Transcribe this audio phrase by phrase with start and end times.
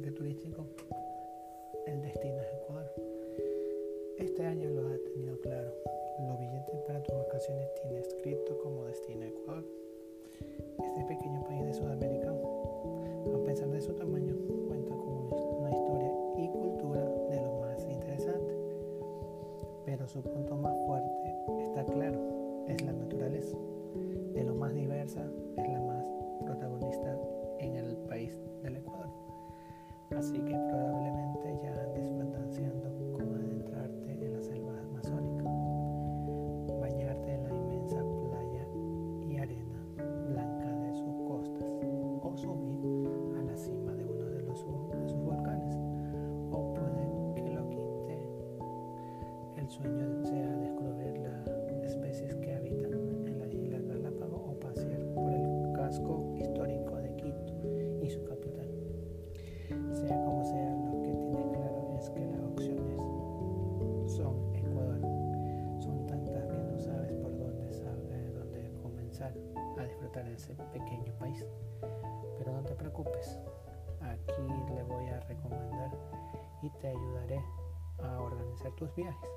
[0.00, 0.64] turístico,
[1.86, 2.90] el destino es Ecuador.
[4.18, 5.72] Este año lo ha tenido claro.
[6.26, 9.64] Los billetes para tus vacaciones tiene escrito como destino Ecuador.
[10.82, 14.34] Este pequeño país de Sudamérica, a pesar de su tamaño,
[14.66, 18.52] cuenta con una historia y cultura de lo más interesante.
[19.86, 21.36] Pero su punto más fuerte
[21.68, 22.18] está claro,
[22.68, 23.56] es la naturaleza.
[24.34, 25.24] De lo más diversa
[25.56, 26.04] es la más
[30.24, 30.53] Así que
[69.20, 69.30] a
[69.82, 71.44] disfrutar de ese pequeño país.
[72.38, 73.38] Pero no te preocupes,
[74.00, 74.42] aquí
[74.74, 75.90] le voy a recomendar
[76.62, 77.40] y te ayudaré
[78.02, 79.30] a organizar tus viajes.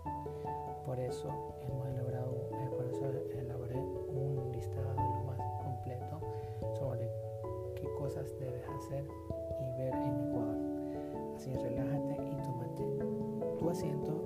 [0.86, 1.30] Por eso
[1.62, 6.22] hemos elaborado, eh, por eso elaboré un listado lo más completo
[6.80, 7.12] sobre
[7.76, 10.58] qué cosas debes hacer y ver en Ecuador.
[11.36, 14.17] Así relájate y tómate tu asiento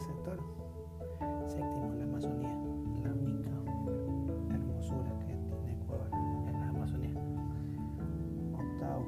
[0.00, 0.38] sector.
[1.46, 2.54] Séptimo, la Amazonía,
[3.02, 3.50] la única
[4.52, 6.08] hermosura que tiene Ecuador
[6.48, 7.14] en la Amazonía.
[8.52, 9.06] Octavo,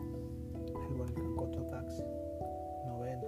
[0.88, 2.02] el volcán Cotopaxi.
[2.86, 3.26] Noveno,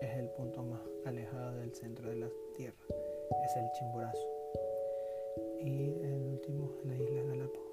[0.00, 2.76] es el punto más alejado del centro de la Tierra,
[3.44, 4.28] es el Chimborazo.
[5.60, 7.64] Y el último, la isla Galápagos.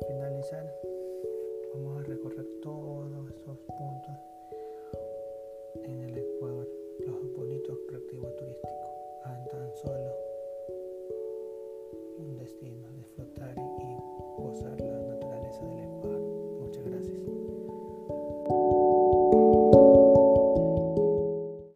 [0.00, 0.74] Al finalizar,